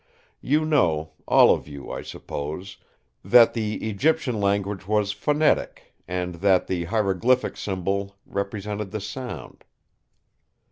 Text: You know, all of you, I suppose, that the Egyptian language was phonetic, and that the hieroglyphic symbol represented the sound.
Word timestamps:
You 0.41 0.65
know, 0.65 1.11
all 1.27 1.53
of 1.53 1.67
you, 1.67 1.91
I 1.91 2.01
suppose, 2.01 2.77
that 3.23 3.53
the 3.53 3.87
Egyptian 3.87 4.39
language 4.39 4.87
was 4.87 5.11
phonetic, 5.11 5.93
and 6.07 6.33
that 6.41 6.65
the 6.65 6.85
hieroglyphic 6.85 7.55
symbol 7.55 8.15
represented 8.25 8.89
the 8.89 8.99
sound. 8.99 9.63